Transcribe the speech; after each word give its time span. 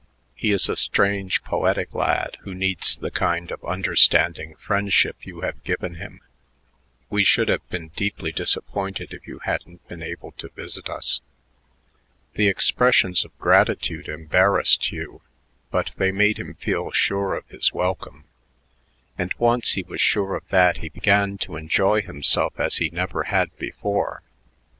He 0.33 0.49
is 0.49 0.67
a 0.67 0.75
strange, 0.75 1.43
poetic 1.43 1.93
lad 1.93 2.37
who 2.41 2.55
needs 2.55 2.97
the 2.97 3.11
kind 3.11 3.51
of 3.51 3.63
understanding 3.63 4.55
friendship 4.55 5.15
you 5.21 5.41
have 5.41 5.63
given 5.63 5.93
him. 5.93 6.21
We 7.11 7.23
should 7.23 7.49
have 7.49 7.69
been 7.69 7.89
deeply 7.89 8.31
disappointed 8.31 9.13
if 9.13 9.27
you 9.27 9.37
hadn't 9.43 9.87
been 9.87 10.01
able 10.01 10.31
to 10.39 10.49
visit 10.49 10.89
us." 10.89 11.21
The 12.33 12.47
expressions 12.47 13.23
of 13.23 13.37
gratitude 13.37 14.07
embarrassed 14.09 14.85
Hugh, 14.91 15.21
but 15.69 15.91
they 15.95 16.11
made 16.11 16.39
him 16.39 16.55
feel 16.55 16.89
sure 16.89 17.35
of 17.35 17.47
his 17.49 17.71
welcome; 17.71 18.23
and 19.19 19.35
once 19.37 19.73
he 19.73 19.83
was 19.83 20.01
sure 20.01 20.33
of 20.33 20.47
that 20.49 20.77
he 20.77 20.89
began 20.89 21.37
to 21.37 21.57
enjoy 21.57 22.01
himself 22.01 22.59
as 22.59 22.77
he 22.77 22.89
never 22.89 23.25
had 23.25 23.55
before. 23.59 24.23